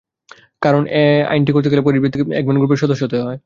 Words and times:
কারণ, 0.61 0.83
এ 0.93 1.03
আইনটি 1.31 1.51
করতে 1.53 1.69
গেলে 1.71 1.85
প্যারিসভিত্তিক 1.85 2.21
এগমন্ট 2.39 2.59
গ্রুপের 2.59 2.81
সদস্য 2.83 3.01
হতে 3.05 3.17
হয়। 3.21 3.37